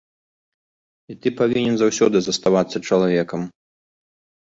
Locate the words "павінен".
1.41-1.75